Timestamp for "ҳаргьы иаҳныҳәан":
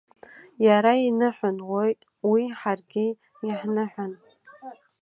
2.59-4.13